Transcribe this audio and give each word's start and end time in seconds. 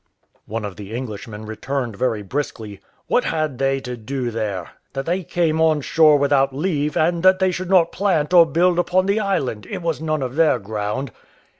One 0.47 0.65
of 0.65 0.77
the 0.77 0.95
Englishmen 0.95 1.45
returned 1.45 1.95
very 1.95 2.23
briskly, 2.23 2.79
"What 3.05 3.25
had 3.25 3.59
they 3.59 3.79
to 3.81 3.95
do 3.95 4.31
there? 4.31 4.71
that 4.93 5.05
they 5.05 5.21
came 5.23 5.61
on 5.61 5.81
shore 5.81 6.17
without 6.17 6.55
leave; 6.55 6.97
and 6.97 7.21
that 7.21 7.37
they 7.37 7.51
should 7.51 7.69
not 7.69 7.91
plant 7.91 8.33
or 8.33 8.47
build 8.47 8.79
upon 8.79 9.05
the 9.05 9.19
island; 9.19 9.67
it 9.69 9.83
was 9.83 10.01
none 10.01 10.23
of 10.23 10.37
their 10.37 10.57
ground." 10.57 11.11